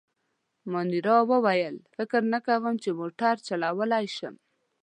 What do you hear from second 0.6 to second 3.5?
مانیرا وویل: فکر نه کوم، چي موټر